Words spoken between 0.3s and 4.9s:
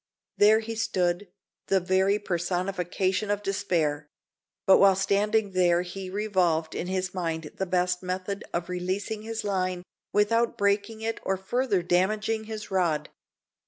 There he stood, the very personification of despair; but